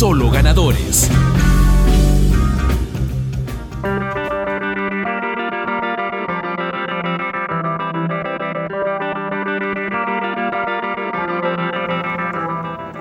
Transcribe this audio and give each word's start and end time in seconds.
Solo 0.00 0.30
ganadores. 0.30 1.10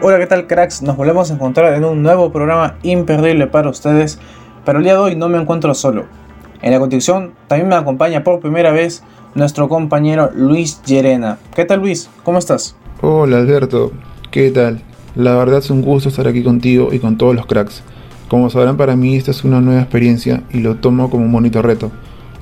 Hola, 0.02 0.20
¿qué 0.20 0.28
tal 0.28 0.46
cracks? 0.46 0.82
Nos 0.82 0.98
volvemos 0.98 1.32
a 1.32 1.36
encontrar 1.36 1.74
en 1.74 1.86
un 1.86 2.04
nuevo 2.04 2.34
programa 2.34 2.76
imperdible 2.84 3.48
para 3.48 3.70
ustedes, 3.70 4.20
pero 4.66 4.80
el 4.80 4.84
día 4.84 4.96
de 4.96 5.00
hoy 5.00 5.16
no 5.16 5.30
me 5.30 5.38
encuentro 5.38 5.74
solo. 5.74 6.04
En 6.62 6.74
la 6.74 6.80
conducción 6.80 7.32
también 7.48 7.70
me 7.70 7.76
acompaña 7.76 8.26
por 8.26 8.42
primera 8.42 8.74
vez 8.74 9.04
nuestro 9.36 9.70
compañero 9.70 10.32
Luis 10.36 10.82
Llerena. 10.84 11.38
¿Qué 11.56 11.64
tal 11.64 11.80
Luis? 11.80 12.10
¿Cómo 12.26 12.40
estás? 12.40 12.76
Hola 13.00 13.38
Alberto, 13.38 13.94
¿qué 14.32 14.52
tal? 14.52 14.84
La 15.16 15.36
verdad 15.36 15.60
es 15.60 15.70
un 15.70 15.82
gusto 15.82 16.10
estar 16.10 16.28
aquí 16.28 16.44
contigo 16.44 16.90
y 16.92 17.00
con 17.00 17.18
todos 17.18 17.36
los 17.36 17.46
cracks. 17.46 17.84
Como 18.28 18.50
sabrán 18.50 18.78
para 18.78 18.96
mí 18.96 19.16
esta 19.16 19.32
es 19.32 19.44
una 19.44 19.60
nueva 19.60 19.82
experiencia 19.82 20.44
y 20.52 20.60
lo 20.60 20.76
tomo 20.76 21.10
como 21.10 21.26
un 21.26 21.32
bonito 21.32 21.62
reto. 21.62 21.92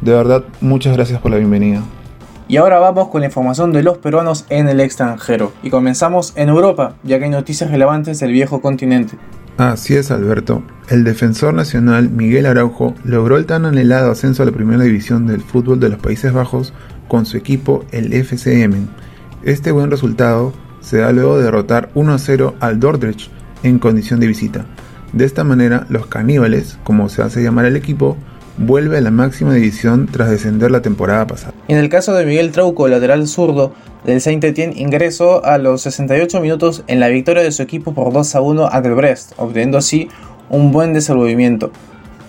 De 0.01 0.11
verdad, 0.11 0.43
muchas 0.61 0.95
gracias 0.95 1.21
por 1.21 1.31
la 1.31 1.37
bienvenida. 1.37 1.81
Y 2.49 2.57
ahora 2.57 2.79
vamos 2.79 3.09
con 3.09 3.21
la 3.21 3.27
información 3.27 3.73
de 3.73 3.83
los 3.83 3.97
peruanos 3.97 4.45
en 4.49 4.69
el 4.69 4.79
extranjero. 4.79 5.51
Y 5.63 5.69
comenzamos 5.69 6.33
en 6.35 6.49
Europa, 6.49 6.95
ya 7.03 7.17
que 7.19 7.25
hay 7.25 7.29
noticias 7.29 7.71
relevantes 7.71 8.19
del 8.19 8.31
viejo 8.31 8.61
continente. 8.61 9.17
Así 9.57 9.95
es, 9.95 10.11
Alberto. 10.11 10.61
El 10.87 11.03
defensor 11.03 11.53
nacional 11.53 12.09
Miguel 12.09 12.45
Araujo 12.45 12.93
logró 13.03 13.37
el 13.37 13.45
tan 13.45 13.65
anhelado 13.65 14.11
ascenso 14.11 14.43
a 14.43 14.45
la 14.45 14.51
primera 14.51 14.83
división 14.83 15.25
del 15.25 15.41
fútbol 15.41 15.79
de 15.79 15.89
los 15.89 15.99
Países 15.99 16.31
Bajos 16.31 16.73
con 17.07 17.25
su 17.25 17.37
equipo, 17.37 17.83
el 17.91 18.13
FCM. 18.13 18.87
Este 19.43 19.71
buen 19.71 19.89
resultado 19.89 20.53
se 20.87 20.99
da 20.99 21.11
luego 21.11 21.37
de 21.37 21.43
derrotar 21.43 21.89
1-0 21.95 22.53
al 22.61 22.79
Dordrecht 22.79 23.29
en 23.63 23.77
condición 23.77 24.21
de 24.21 24.27
visita. 24.27 24.65
De 25.11 25.25
esta 25.25 25.43
manera, 25.43 25.85
los 25.89 26.07
caníbales, 26.07 26.77
como 26.85 27.09
se 27.09 27.21
hace 27.21 27.43
llamar 27.43 27.65
el 27.65 27.75
equipo, 27.75 28.15
vuelve 28.57 28.97
a 28.97 29.01
la 29.01 29.11
máxima 29.11 29.53
división 29.53 30.07
tras 30.09 30.29
descender 30.29 30.71
la 30.71 30.81
temporada 30.81 31.27
pasada. 31.27 31.53
En 31.67 31.77
el 31.77 31.89
caso 31.89 32.13
de 32.13 32.25
Miguel 32.25 32.53
Trauco, 32.53 32.87
lateral 32.87 33.27
zurdo 33.27 33.73
del 34.05 34.21
Saint-Étienne, 34.21 34.75
ingresó 34.77 35.43
a 35.43 35.57
los 35.57 35.81
68 35.81 36.39
minutos 36.39 36.85
en 36.87 37.01
la 37.01 37.09
victoria 37.09 37.43
de 37.43 37.51
su 37.51 37.63
equipo 37.63 37.93
por 37.93 38.13
2 38.13 38.35
a 38.35 38.41
1 38.41 38.69
ante 38.71 38.87
el 38.87 38.95
Brest, 38.95 39.33
obteniendo 39.35 39.77
así 39.77 40.07
un 40.49 40.71
buen 40.71 40.93
desenvolvimiento. 40.93 41.71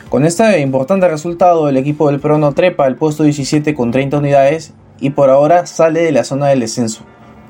Con 0.09 0.25
este 0.25 0.59
importante 0.59 1.06
resultado, 1.06 1.69
el 1.69 1.77
equipo 1.77 2.11
del 2.11 2.19
Prono 2.19 2.55
trepa 2.55 2.87
al 2.87 2.97
puesto 2.97 3.22
17 3.22 3.75
con 3.75 3.93
30 3.93 4.19
unidades 4.19 4.72
y 4.98 5.11
por 5.11 5.31
ahora 5.31 5.67
sale 5.67 6.00
de 6.00 6.11
la 6.11 6.25
zona 6.25 6.48
del 6.48 6.59
descenso. 6.59 7.05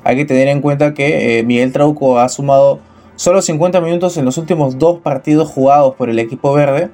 Hay 0.08 0.16
que 0.16 0.24
tener 0.24 0.48
en 0.48 0.62
cuenta 0.62 0.94
que 0.94 1.38
eh, 1.38 1.42
Miguel 1.42 1.70
Trauco 1.70 2.18
ha 2.18 2.30
sumado 2.30 2.80
solo 3.16 3.42
50 3.42 3.78
minutos 3.82 4.16
en 4.16 4.24
los 4.24 4.38
últimos 4.38 4.78
dos 4.78 5.00
partidos 5.00 5.50
jugados 5.50 5.96
por 5.96 6.08
el 6.08 6.18
equipo 6.18 6.54
verde, 6.54 6.88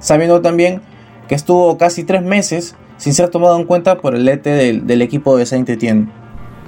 sabiendo 0.00 0.40
también 0.40 0.80
que 1.28 1.36
estuvo 1.36 1.78
casi 1.78 2.02
tres 2.02 2.24
meses 2.24 2.74
sin 2.96 3.14
ser 3.14 3.28
tomado 3.28 3.56
en 3.56 3.66
cuenta 3.66 3.98
por 3.98 4.16
el 4.16 4.28
ET 4.28 4.42
del, 4.42 5.00
equipo 5.00 5.36
de 5.36 5.46
Saint-Étienne. 5.46 6.08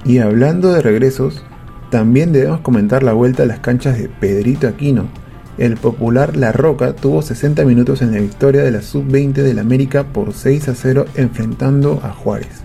Y 0.05 0.19
hablando 0.19 0.71
de 0.71 0.81
regresos, 0.81 1.43
también 1.89 2.31
debemos 2.31 2.61
comentar 2.61 3.03
la 3.03 3.11
vuelta 3.11 3.43
a 3.43 3.45
las 3.45 3.59
canchas 3.59 3.97
de 3.97 4.07
Pedrito 4.07 4.69
Aquino. 4.69 5.09
El 5.57 5.75
popular 5.75 6.37
La 6.37 6.53
Roca 6.53 6.93
tuvo 6.95 7.21
60 7.21 7.65
minutos 7.65 8.01
en 8.01 8.13
la 8.13 8.19
victoria 8.19 8.63
de 8.63 8.71
la 8.71 8.81
Sub-20 8.81 9.33
del 9.33 9.59
América 9.59 10.05
por 10.05 10.31
6 10.31 10.69
a 10.69 10.75
0 10.75 11.07
enfrentando 11.15 11.99
a 12.01 12.11
Juárez. 12.11 12.62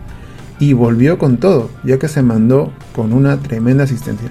Y 0.61 0.73
volvió 0.73 1.19
con 1.19 1.39
todo, 1.39 1.71
ya 1.85 1.99
que 1.99 2.09
se 2.09 2.23
mandó 2.23 2.73
con 2.95 3.13
una 3.13 3.39
tremenda 3.39 3.85
asistencia. 3.85 4.31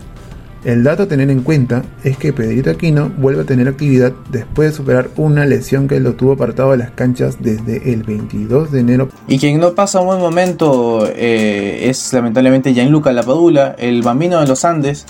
El 0.68 0.84
dato 0.84 1.04
a 1.04 1.08
tener 1.08 1.30
en 1.30 1.44
cuenta 1.44 1.84
es 2.04 2.18
que 2.18 2.34
Pedrito 2.34 2.70
Aquino 2.70 3.10
vuelve 3.18 3.44
a 3.44 3.46
tener 3.46 3.70
actividad 3.70 4.12
después 4.30 4.72
de 4.72 4.76
superar 4.76 5.10
una 5.16 5.46
lesión 5.46 5.88
que 5.88 6.00
lo 6.02 6.16
tuvo 6.16 6.34
apartado 6.34 6.72
de 6.72 6.78
las 6.78 6.92
canchas 6.92 7.38
desde 7.40 7.94
el 7.94 8.04
22 8.04 8.72
de 8.72 8.80
enero. 8.82 9.08
Y 9.30 9.40
quien 9.40 9.60
no 9.62 9.76
pasa 9.76 10.02
un 10.02 10.08
buen 10.08 10.20
momento 10.20 11.08
eh, 11.08 11.88
es 11.90 12.12
lamentablemente 12.12 12.74
Gianluca 12.74 13.14
Lapadula, 13.14 13.76
el 13.78 14.02
bambino 14.02 14.42
de 14.42 14.48
los 14.48 14.66
Andes. 14.66 15.06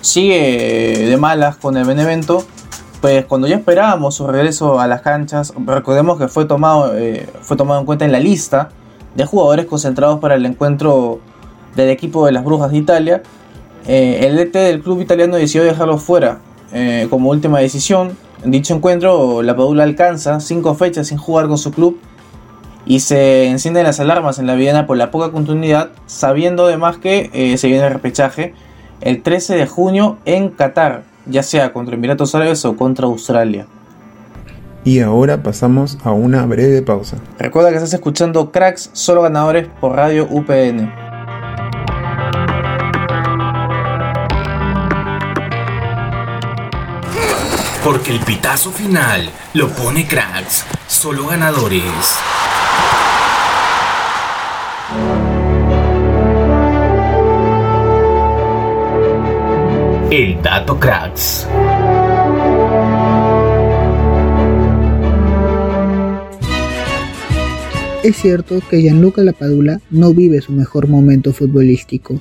Sigue 0.00 1.06
de 1.06 1.16
malas 1.18 1.56
con 1.56 1.76
el 1.76 1.84
Benevento. 1.84 2.46
Pues 3.02 3.26
cuando 3.26 3.48
ya 3.48 3.56
esperábamos 3.56 4.14
su 4.14 4.26
regreso 4.28 4.80
a 4.80 4.86
las 4.86 5.02
canchas, 5.02 5.52
recordemos 5.66 6.18
que 6.18 6.28
fue 6.28 6.44
tomado, 6.44 6.96
eh, 6.96 7.28
fue 7.42 7.56
tomado 7.56 7.80
en 7.80 7.86
cuenta 7.86 8.04
en 8.04 8.12
la 8.12 8.20
lista 8.20 8.70
de 9.14 9.24
jugadores 9.24 9.66
concentrados 9.66 10.20
para 10.20 10.34
el 10.34 10.46
encuentro 10.46 11.20
del 11.76 11.90
equipo 11.90 12.26
de 12.26 12.32
las 12.32 12.44
Brujas 12.44 12.70
de 12.70 12.78
Italia. 12.78 13.22
Eh, 13.86 14.20
el 14.26 14.36
DT 14.36 14.58
del 14.58 14.82
club 14.82 15.00
italiano 15.00 15.36
decidió 15.36 15.64
dejarlo 15.64 15.98
fuera 15.98 16.40
eh, 16.72 17.06
como 17.10 17.30
última 17.30 17.58
decisión. 17.58 18.16
En 18.44 18.50
dicho 18.50 18.74
encuentro, 18.74 19.42
la 19.42 19.56
Padula 19.56 19.84
alcanza 19.84 20.40
cinco 20.40 20.74
fechas 20.74 21.08
sin 21.08 21.18
jugar 21.18 21.48
con 21.48 21.58
su 21.58 21.70
club 21.72 21.98
y 22.84 23.00
se 23.00 23.46
encienden 23.46 23.84
las 23.84 24.00
alarmas 24.00 24.38
en 24.38 24.46
la 24.46 24.54
Viena 24.54 24.86
por 24.86 24.96
la 24.96 25.10
poca 25.10 25.30
continuidad, 25.30 25.90
sabiendo 26.06 26.66
además 26.66 26.96
que 26.98 27.30
eh, 27.32 27.56
se 27.56 27.68
viene 27.68 27.86
el 27.86 27.92
repechaje 27.92 28.54
el 29.00 29.22
13 29.22 29.56
de 29.56 29.66
junio 29.66 30.18
en 30.24 30.50
Qatar, 30.50 31.02
ya 31.26 31.42
sea 31.42 31.72
contra 31.72 31.94
Emiratos 31.94 32.34
Árabes 32.34 32.64
o 32.64 32.76
contra 32.76 33.06
Australia. 33.06 33.66
Y 34.84 35.00
ahora 35.00 35.42
pasamos 35.42 35.98
a 36.02 36.10
una 36.10 36.44
breve 36.44 36.82
pausa. 36.82 37.16
Recuerda 37.38 37.70
que 37.70 37.76
estás 37.76 37.94
escuchando 37.94 38.50
Cracks 38.50 38.90
Solo 38.92 39.22
Ganadores 39.22 39.68
por 39.80 39.94
Radio 39.94 40.26
UPN. 40.28 40.92
Porque 47.84 48.12
el 48.12 48.20
pitazo 48.20 48.70
final 48.70 49.28
lo 49.54 49.68
pone 49.68 50.06
cracks, 50.06 50.64
solo 50.86 51.26
ganadores. 51.26 51.82
El 60.10 60.40
dato 60.42 60.78
cracks. 60.78 61.48
Es 68.02 68.16
cierto 68.16 68.58
que 68.68 68.82
Gianluca 68.82 69.22
Lapadula 69.22 69.80
no 69.90 70.12
vive 70.12 70.40
su 70.40 70.50
mejor 70.50 70.88
momento 70.88 71.32
futbolístico. 71.32 72.18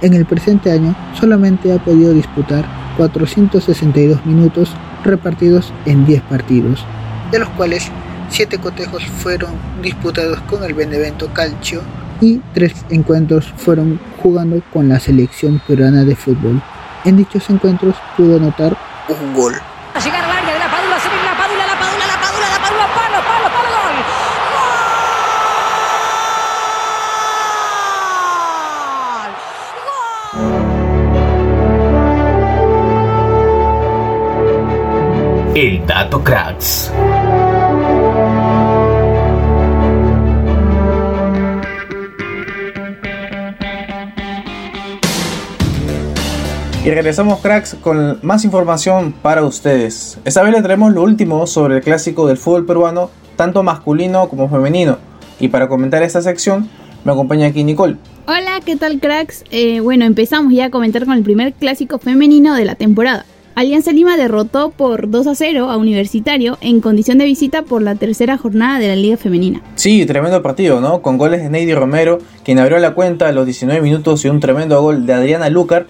En 0.00 0.14
el 0.14 0.26
presente 0.26 0.72
año 0.72 0.96
solamente 1.14 1.72
ha 1.72 1.78
podido 1.78 2.12
disputar 2.12 2.66
462 2.96 4.26
minutos 4.26 4.74
repartidos 5.04 5.72
en 5.86 6.04
10 6.06 6.22
partidos, 6.22 6.84
de 7.30 7.38
los 7.38 7.48
cuales 7.50 7.88
7 8.30 8.58
cotejos 8.58 9.04
fueron 9.04 9.52
disputados 9.80 10.40
con 10.40 10.64
el 10.64 10.74
Benevento 10.74 11.32
Calcio 11.32 11.82
y 12.20 12.40
3 12.54 12.86
encuentros 12.90 13.52
fueron 13.56 14.00
jugando 14.20 14.60
con 14.72 14.88
la 14.88 14.98
selección 14.98 15.62
peruana 15.68 16.04
de 16.04 16.16
fútbol. 16.16 16.60
En 17.04 17.16
dichos 17.16 17.48
encuentros 17.48 17.94
pudo 18.16 18.38
anotar 18.38 18.76
un 19.08 19.34
gol. 19.34 19.54
El 35.54 35.86
dato 35.86 36.24
cracks. 36.24 36.90
Y 46.82 46.90
regresamos 46.90 47.40
cracks 47.40 47.74
con 47.74 48.18
más 48.22 48.46
información 48.46 49.12
para 49.12 49.44
ustedes. 49.44 50.18
Esta 50.24 50.42
vez 50.42 50.52
le 50.52 50.62
traemos 50.62 50.94
lo 50.94 51.02
último 51.02 51.46
sobre 51.46 51.76
el 51.76 51.82
clásico 51.82 52.26
del 52.26 52.38
fútbol 52.38 52.64
peruano, 52.64 53.10
tanto 53.36 53.62
masculino 53.62 54.30
como 54.30 54.48
femenino. 54.48 54.96
Y 55.38 55.48
para 55.48 55.68
comentar 55.68 56.02
esta 56.02 56.22
sección 56.22 56.70
me 57.04 57.12
acompaña 57.12 57.48
aquí 57.48 57.62
Nicole. 57.62 57.98
Hola, 58.26 58.60
¿qué 58.64 58.76
tal 58.76 59.00
cracks? 59.00 59.44
Eh, 59.50 59.80
bueno, 59.80 60.06
empezamos 60.06 60.54
ya 60.54 60.66
a 60.66 60.70
comentar 60.70 61.04
con 61.04 61.12
el 61.12 61.22
primer 61.22 61.52
clásico 61.52 61.98
femenino 61.98 62.54
de 62.54 62.64
la 62.64 62.74
temporada. 62.74 63.26
Alianza 63.54 63.92
Lima 63.92 64.16
derrotó 64.16 64.70
por 64.70 65.10
2 65.10 65.26
a 65.26 65.34
0 65.34 65.70
a 65.70 65.76
Universitario 65.76 66.56
en 66.62 66.80
condición 66.80 67.18
de 67.18 67.26
visita 67.26 67.62
por 67.62 67.82
la 67.82 67.94
tercera 67.94 68.38
jornada 68.38 68.78
de 68.78 68.88
la 68.88 68.96
Liga 68.96 69.18
Femenina. 69.18 69.62
Sí, 69.74 70.06
tremendo 70.06 70.42
partido, 70.42 70.80
¿no? 70.80 71.02
Con 71.02 71.18
goles 71.18 71.42
de 71.42 71.50
Neidy 71.50 71.74
Romero, 71.74 72.18
quien 72.44 72.58
abrió 72.58 72.78
la 72.78 72.94
cuenta 72.94 73.28
a 73.28 73.32
los 73.32 73.44
19 73.44 73.82
minutos 73.82 74.24
y 74.24 74.28
un 74.28 74.40
tremendo 74.40 74.80
gol 74.80 75.04
de 75.04 75.12
Adriana 75.12 75.50
Lucar. 75.50 75.86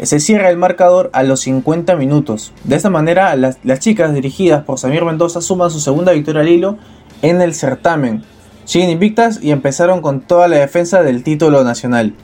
Se 0.00 0.20
cierra 0.20 0.50
el 0.50 0.56
marcador 0.56 1.10
a 1.12 1.24
los 1.24 1.40
50 1.40 1.96
minutos. 1.96 2.52
De 2.64 2.76
esta 2.76 2.90
manera, 2.90 3.34
las, 3.36 3.58
las 3.64 3.80
chicas 3.80 4.14
dirigidas 4.14 4.64
por 4.64 4.78
Samir 4.78 5.04
Mendoza 5.04 5.40
suman 5.40 5.70
su 5.70 5.80
segunda 5.80 6.12
victoria 6.12 6.40
al 6.42 6.48
hilo 6.48 6.78
en 7.22 7.42
el 7.42 7.54
certamen. 7.54 8.22
Siguen 8.64 8.88
invictas 8.88 9.40
y 9.42 9.50
empezaron 9.50 10.00
con 10.00 10.20
toda 10.20 10.46
la 10.46 10.56
defensa 10.56 11.02
del 11.02 11.24
título 11.24 11.64
nacional. 11.64 12.14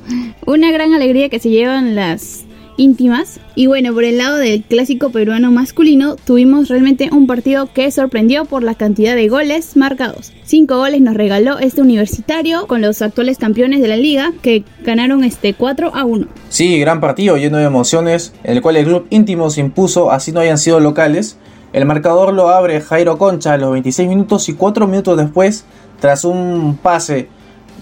Una 0.46 0.70
gran 0.70 0.94
alegría 0.94 1.28
que 1.28 1.40
se 1.40 1.50
llevan 1.50 1.96
las 1.96 2.45
íntimas. 2.76 3.40
Y 3.54 3.66
bueno, 3.66 3.92
por 3.92 4.04
el 4.04 4.18
lado 4.18 4.36
del 4.36 4.62
clásico 4.62 5.10
peruano 5.10 5.50
masculino, 5.50 6.16
tuvimos 6.16 6.68
realmente 6.68 7.08
un 7.12 7.26
partido 7.26 7.72
que 7.72 7.90
sorprendió 7.90 8.44
por 8.44 8.62
la 8.62 8.74
cantidad 8.74 9.14
de 9.14 9.28
goles 9.28 9.76
marcados. 9.76 10.32
Cinco 10.44 10.76
goles 10.76 11.00
nos 11.00 11.14
regaló 11.14 11.58
este 11.58 11.80
universitario 11.80 12.66
con 12.66 12.82
los 12.82 13.02
actuales 13.02 13.38
campeones 13.38 13.80
de 13.80 13.88
la 13.88 13.96
liga 13.96 14.32
que 14.42 14.64
ganaron 14.82 15.24
este 15.24 15.54
4 15.54 15.92
a 15.94 16.04
1. 16.04 16.26
Sí, 16.48 16.78
gran 16.78 17.00
partido 17.00 17.36
lleno 17.36 17.58
de 17.58 17.64
emociones, 17.64 18.32
en 18.44 18.56
el 18.56 18.62
cual 18.62 18.76
el 18.76 18.86
club 18.86 19.06
íntimo 19.10 19.50
se 19.50 19.60
impuso, 19.60 20.10
así 20.10 20.32
no 20.32 20.40
hayan 20.40 20.58
sido 20.58 20.80
locales. 20.80 21.38
El 21.72 21.84
marcador 21.84 22.32
lo 22.32 22.48
abre 22.48 22.80
Jairo 22.80 23.18
Concha 23.18 23.54
a 23.54 23.58
los 23.58 23.72
26 23.72 24.08
minutos 24.08 24.48
y 24.48 24.54
4 24.54 24.86
minutos 24.86 25.16
después, 25.16 25.64
tras 26.00 26.24
un 26.24 26.78
pase 26.82 27.28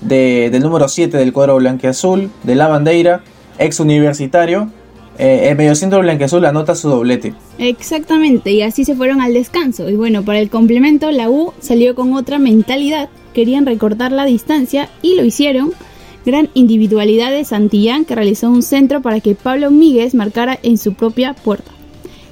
de, 0.01 0.51
del 0.51 0.63
número 0.63 0.89
7 0.89 1.17
del 1.17 1.33
cuadro 1.33 1.57
blanqueazul, 1.57 2.31
de 2.43 2.55
la 2.55 2.69
bandera, 2.69 3.23
ex 3.59 3.81
universitario, 3.81 4.71
eh, 5.19 5.49
el 5.49 5.57
mediocentro 5.57 6.01
blanqueazul 6.01 6.45
anota 6.45 6.75
su 6.75 6.89
doblete. 6.89 7.35
Exactamente, 7.59 8.53
y 8.53 8.63
así 8.63 8.85
se 8.85 8.95
fueron 8.95 9.21
al 9.21 9.35
descanso. 9.35 9.89
Y 9.89 9.95
bueno, 9.95 10.25
para 10.25 10.41
el 10.41 10.51
complemento, 10.51 11.11
la 11.11 11.31
U 11.31 11.53
salió 11.61 11.95
con 11.95 12.15
otra 12.15 12.39
mentalidad. 12.39 13.09
Querían 13.33 13.67
recortar 13.67 14.13
la 14.13 14.25
distancia 14.25 14.89
y 15.03 15.17
lo 15.17 15.25
hicieron. 15.25 15.73
Gran 16.25 16.49
individualidad 16.55 17.31
de 17.31 17.45
Santillán 17.45 18.05
que 18.05 18.15
realizó 18.15 18.49
un 18.49 18.63
centro 18.63 19.03
para 19.03 19.21
que 19.21 19.35
Pablo 19.35 19.71
Míguez 19.71 20.15
marcara 20.15 20.59
en 20.63 20.79
su 20.79 20.95
propia 20.95 21.35
puerta. 21.35 21.71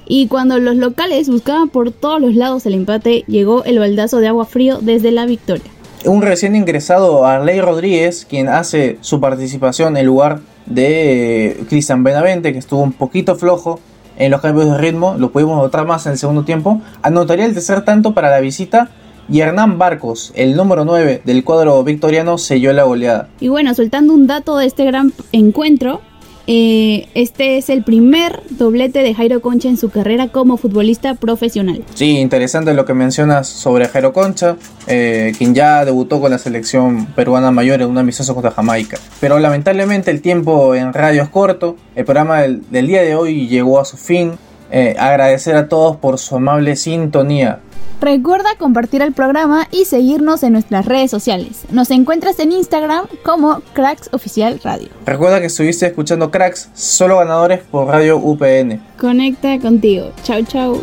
Y 0.06 0.26
cuando 0.26 0.58
los 0.58 0.76
locales 0.76 1.29
buscaban 1.29 1.69
por 1.69 1.93
todos 1.93 2.20
los 2.20 2.34
lados 2.34 2.67
el 2.67 2.75
empate, 2.75 3.25
llegó 3.26 3.64
el 3.64 3.79
baldazo 3.79 4.19
de 4.19 4.29
agua 4.29 4.46
frío 4.46 4.79
desde 4.81 5.11
la 5.11 5.26
victoria. 5.26 5.70
Un 6.05 6.23
recién 6.23 6.56
ingresado 6.56 7.25
Arley 7.26 7.61
Rodríguez, 7.61 8.26
quien 8.29 8.49
hace 8.49 8.99
su 9.02 9.20
participación 9.20 9.96
en 9.96 10.06
lugar 10.06 10.40
de 10.67 11.64
Cristian 11.69 12.03
Benavente, 12.03 12.53
que 12.53 12.59
estuvo 12.59 12.82
un 12.82 12.93
poquito 12.93 13.37
flojo 13.37 13.81
en 14.19 14.31
los 14.31 14.41
cambios 14.41 14.70
de 14.70 14.79
ritmo, 14.79 15.17
lo 15.19 15.32
pudimos 15.32 15.56
notar 15.56 15.87
más 15.87 16.06
en 16.06 16.12
el 16.12 16.19
segundo 16.19 16.44
tiempo, 16.44 16.81
anotaría 17.03 17.44
el 17.44 17.55
tercer 17.55 17.85
tanto 17.85 18.14
para 18.14 18.31
la 18.31 18.41
visita 18.41 18.91
y 19.29 19.41
Hernán 19.41 19.79
Barcos, 19.79 20.32
el 20.35 20.56
número 20.56 20.85
9 20.85 21.23
del 21.25 21.44
cuadro 21.44 21.82
victoriano, 21.85 22.38
selló 22.38 22.73
la 22.73 22.82
goleada. 22.85 23.29
Y 23.41 23.49
bueno, 23.49 23.75
soltando 23.75 24.12
un 24.12 24.26
dato 24.26 24.56
de 24.56 24.67
este 24.67 24.85
gran 24.85 25.12
encuentro, 25.32 26.00
eh, 26.47 27.09
este 27.15 27.59
es 27.59 27.69
el 27.69 27.85
primer 27.85 28.43
doblete 28.50 29.00
de 29.00 29.15
Jairo 29.15 29.41
Concha 29.41 29.69
en 29.69 29.77
su 29.77 29.91
carrera 29.91 30.29
como 30.29 30.56
futbolista 30.56 31.15
profesional. 31.15 31.85
Sí, 31.94 32.19
interesante 32.19 32.75
lo 32.75 32.85
que 32.85 32.94
mencionas 32.94 33.49
sobre 33.49 33.89
Jairo 33.89 34.12
Concha, 34.12 34.56
eh, 34.87 35.33
quien 35.39 35.55
ya 35.55 35.85
debutó 35.85 36.21
con 36.21 36.31
la 36.31 36.39
selección 36.39 37.06
peruana 37.15 37.50
mayor 37.50 37.83
en 37.83 37.89
un 37.89 37.99
amistoso 37.99 38.35
contra 38.35 38.50
Jamaica. 38.50 38.99
Pero 39.21 39.39
lamentablemente 39.39 40.11
el 40.11 40.21
tiempo 40.21 40.75
en 40.75 40.93
radio 40.93 41.23
es 41.23 41.29
corto, 41.29 41.77
el 41.94 42.05
programa 42.05 42.41
del, 42.41 42.69
del 42.71 42.87
día 42.87 43.03
de 43.03 43.15
hoy 43.15 43.47
llegó 43.49 43.81
a 43.81 43.85
su 43.85 43.97
fin. 43.97 44.33
Eh, 44.75 44.97
agradecer 44.99 45.55
a 45.55 45.69
todos 45.69 45.99
por 45.99 46.19
su 46.19 46.37
amable 46.37 46.77
sintonía. 46.77 47.61
Recuerda 48.01 48.57
compartir 48.59 49.03
el 49.03 49.13
programa 49.13 49.69
y 49.71 49.85
seguirnos 49.85 50.43
en 50.43 50.55
nuestras 50.55 50.87
redes 50.87 51.11
sociales. 51.11 51.65
Nos 51.71 51.91
encuentras 51.91 52.39
en 52.39 52.53
Instagram 52.53 53.07
como 53.23 53.61
Cracks 53.75 54.09
Oficial 54.13 54.59
Radio. 54.65 54.89
Recuerda 55.05 55.41
que 55.41 55.47
estuviste 55.47 55.87
escuchando 55.87 56.31
Cracks, 56.31 56.71
solo 56.73 57.19
ganadores 57.19 57.61
por 57.61 57.87
Radio 57.87 58.17
UPN. 58.17 58.83
Conecta 58.99 59.59
contigo. 59.61 60.11
Chau, 60.23 60.43
chau. 60.43 60.81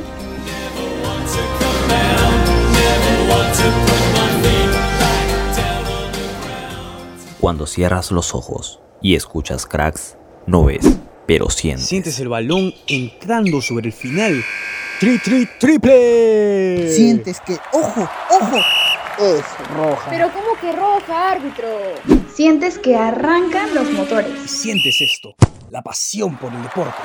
Cuando 7.40 7.66
cierras 7.66 8.12
los 8.12 8.36
ojos 8.36 8.82
y 9.02 9.16
escuchas 9.16 9.66
cracks, 9.66 10.18
no 10.46 10.66
ves, 10.66 11.00
pero 11.30 11.48
sientes. 11.48 11.86
Sientes 11.86 12.20
el 12.20 12.28
balón 12.28 12.74
entrando 12.88 13.62
sobre 13.62 13.90
el 13.90 13.94
final. 13.94 14.44
¡Tri, 15.00 15.20
tri, 15.20 15.48
triple! 15.60 16.92
Sientes 16.92 17.40
que, 17.42 17.54
ojo, 17.72 18.10
ojo, 18.32 18.58
es 19.20 19.46
roja. 19.76 20.10
Pero 20.10 20.32
¿cómo 20.34 20.60
que 20.60 20.72
roja, 20.72 21.34
árbitro? 21.34 21.68
Sientes 22.34 22.80
que 22.80 22.96
arrancan 22.96 23.76
los 23.76 23.92
motores. 23.92 24.32
Y 24.44 24.48
sientes 24.48 25.02
esto, 25.02 25.36
la 25.70 25.84
pasión 25.84 26.36
por 26.36 26.52
el 26.52 26.64
deporte. 26.64 26.98